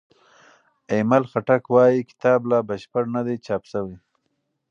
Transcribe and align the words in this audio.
ایمل 0.93 1.23
خټک 1.31 1.63
وايي 1.73 2.01
کتاب 2.09 2.39
لا 2.49 2.59
بشپړ 2.69 3.03
نه 3.15 3.21
دی 3.27 3.35
چاپ 3.45 3.63
شوی. 3.71 3.95